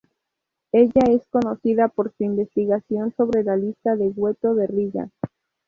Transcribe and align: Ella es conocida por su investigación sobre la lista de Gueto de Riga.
Ella 0.71 1.01
es 1.11 1.27
conocida 1.27 1.87
por 1.87 2.11
su 2.17 2.23
investigación 2.23 3.11
sobre 3.15 3.43
la 3.43 3.55
lista 3.55 3.95
de 3.95 4.09
Gueto 4.09 4.55
de 4.55 4.65
Riga. 4.65 5.11